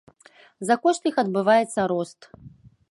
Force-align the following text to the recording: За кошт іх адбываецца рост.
За 0.69 0.75
кошт 0.85 1.01
іх 1.11 1.21
адбываецца 1.25 1.87
рост. 1.95 2.21